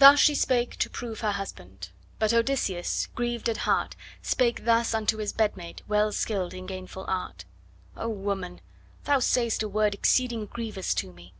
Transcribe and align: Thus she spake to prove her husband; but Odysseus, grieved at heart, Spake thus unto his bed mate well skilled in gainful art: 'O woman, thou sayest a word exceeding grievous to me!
Thus 0.00 0.18
she 0.18 0.34
spake 0.34 0.74
to 0.78 0.90
prove 0.90 1.20
her 1.20 1.30
husband; 1.30 1.90
but 2.18 2.34
Odysseus, 2.34 3.06
grieved 3.14 3.48
at 3.48 3.58
heart, 3.58 3.94
Spake 4.20 4.64
thus 4.64 4.92
unto 4.92 5.18
his 5.18 5.32
bed 5.32 5.56
mate 5.56 5.80
well 5.86 6.10
skilled 6.10 6.52
in 6.54 6.66
gainful 6.66 7.04
art: 7.06 7.44
'O 7.96 8.08
woman, 8.08 8.60
thou 9.04 9.20
sayest 9.20 9.62
a 9.62 9.68
word 9.68 9.94
exceeding 9.94 10.46
grievous 10.46 10.92
to 10.94 11.12
me! 11.12 11.34